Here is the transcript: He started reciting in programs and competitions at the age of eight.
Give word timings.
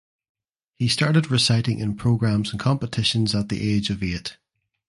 He 0.73 0.87
started 0.87 1.29
reciting 1.29 1.77
in 1.77 1.95
programs 1.95 2.49
and 2.49 2.59
competitions 2.59 3.35
at 3.35 3.49
the 3.49 3.61
age 3.71 3.91
of 3.91 4.01
eight. 4.01 4.35